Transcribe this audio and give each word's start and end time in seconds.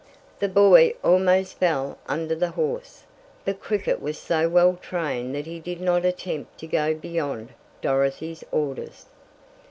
The 0.39 0.49
boy 0.49 0.95
almost 1.03 1.59
fell 1.59 1.99
under 2.07 2.33
the 2.33 2.49
horse, 2.49 3.03
but 3.45 3.59
Cricket 3.59 4.01
was 4.01 4.17
so 4.17 4.49
well 4.49 4.79
trained 4.81 5.35
that 5.35 5.45
he 5.45 5.59
did 5.59 5.79
not 5.79 6.05
attempt 6.05 6.57
to 6.61 6.65
go 6.65 6.95
beyond 6.95 7.49
Dorothy's 7.83 8.43
orders. 8.51 9.05